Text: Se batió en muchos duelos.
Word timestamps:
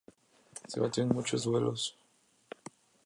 Se 0.67 0.79
batió 0.79 1.03
en 1.03 1.09
muchos 1.09 1.43
duelos. 1.43 1.95